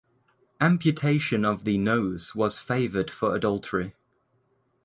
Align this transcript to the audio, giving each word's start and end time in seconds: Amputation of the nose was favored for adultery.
Amputation 0.59 1.45
of 1.45 1.63
the 1.63 1.77
nose 1.77 2.33
was 2.33 2.57
favored 2.57 3.11
for 3.11 3.35
adultery. 3.35 3.93